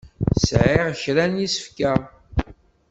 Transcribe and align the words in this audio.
Sɛiɣ 0.47 0.85
kra 1.01 1.25
n 1.29 1.39
yisefka. 1.41 1.93